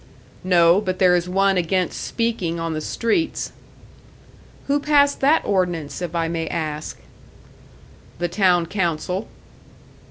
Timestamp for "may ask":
6.27-6.97